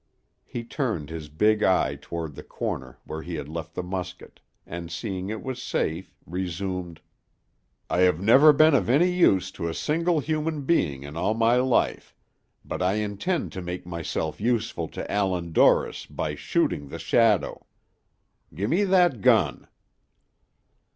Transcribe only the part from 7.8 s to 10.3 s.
"I have never been of any use to a single